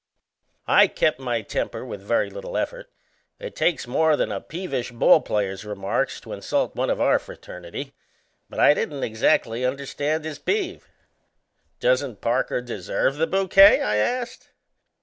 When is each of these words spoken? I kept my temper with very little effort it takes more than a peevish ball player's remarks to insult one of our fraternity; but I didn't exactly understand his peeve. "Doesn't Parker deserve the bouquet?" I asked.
I 0.65 0.87
kept 0.87 1.19
my 1.19 1.43
temper 1.43 1.85
with 1.85 2.01
very 2.01 2.31
little 2.31 2.57
effort 2.57 2.91
it 3.37 3.55
takes 3.55 3.85
more 3.85 4.17
than 4.17 4.31
a 4.31 4.41
peevish 4.41 4.91
ball 4.91 5.21
player's 5.21 5.63
remarks 5.63 6.19
to 6.21 6.33
insult 6.33 6.75
one 6.75 6.89
of 6.89 6.99
our 6.99 7.19
fraternity; 7.19 7.93
but 8.49 8.59
I 8.59 8.73
didn't 8.73 9.03
exactly 9.03 9.63
understand 9.63 10.25
his 10.25 10.39
peeve. 10.39 10.89
"Doesn't 11.79 12.19
Parker 12.19 12.61
deserve 12.63 13.17
the 13.17 13.27
bouquet?" 13.27 13.79
I 13.81 13.97
asked. 13.97 14.49